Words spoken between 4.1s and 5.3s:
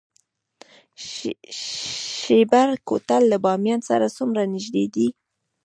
څومره نږدې دی؟